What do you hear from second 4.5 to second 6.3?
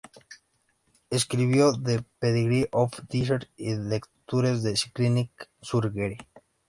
on Clinical Surgery".